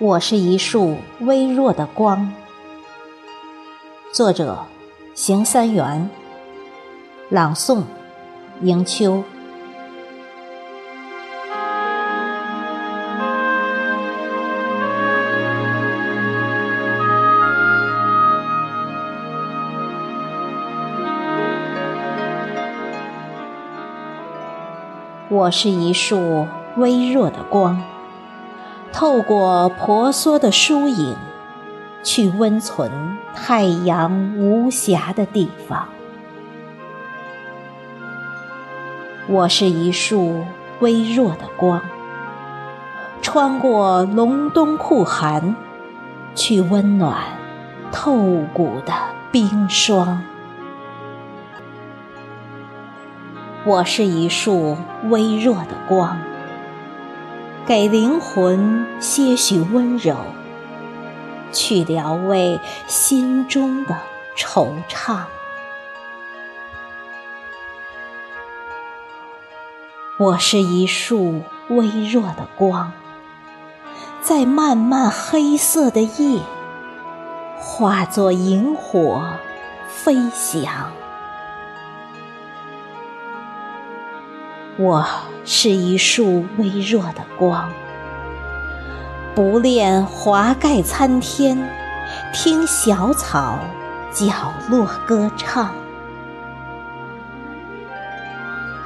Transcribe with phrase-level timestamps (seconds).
[0.00, 2.32] 我是一束微弱的光。
[4.12, 4.58] 作者：
[5.14, 6.10] 邢三元。
[7.28, 7.84] 朗诵：
[8.60, 9.22] 迎秋。
[25.28, 27.93] 我是一束微弱的光。
[28.94, 31.16] 透过婆娑的疏影，
[32.04, 35.88] 去温存太阳无暇的地方。
[39.26, 40.44] 我是一束
[40.78, 41.82] 微弱的光，
[43.20, 45.56] 穿过隆冬酷寒，
[46.36, 47.18] 去温暖
[47.90, 48.16] 透
[48.54, 48.92] 骨的
[49.32, 50.22] 冰霜。
[53.64, 54.76] 我是一束
[55.08, 56.16] 微弱的光。
[57.66, 60.14] 给灵魂些许温柔，
[61.50, 63.96] 去疗慰心中的
[64.36, 65.20] 惆怅。
[70.18, 72.92] 我是一束微弱的光，
[74.20, 76.42] 在漫漫黑色的夜，
[77.58, 79.24] 化作萤火
[79.88, 80.92] 飞翔。
[84.76, 85.06] 我
[85.44, 87.70] 是一束微弱的光，
[89.32, 91.70] 不恋华盖参天，
[92.32, 93.60] 听小草
[94.12, 95.72] 角落歌唱。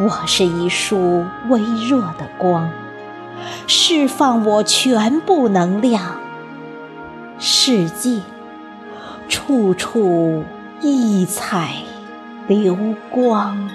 [0.00, 2.70] 我是一束微弱的光，
[3.66, 6.18] 释放我全部能量。
[7.38, 8.22] 世界
[9.28, 10.44] 处处
[10.80, 11.74] 异彩
[12.46, 12.74] 流
[13.10, 13.68] 光。